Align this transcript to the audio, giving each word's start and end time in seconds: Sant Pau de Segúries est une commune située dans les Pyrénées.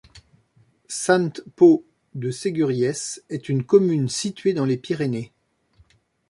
Sant 0.89 1.29
Pau 1.55 1.85
de 2.15 2.31
Segúries 2.31 3.19
est 3.29 3.49
une 3.49 3.63
commune 3.63 4.09
située 4.09 4.53
dans 4.55 4.65
les 4.65 4.77
Pyrénées. 4.77 5.31